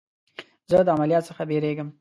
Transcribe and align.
زه 0.69 0.77
د 0.85 0.87
عملیات 0.95 1.23
څخه 1.29 1.43
بیریږم. 1.49 1.87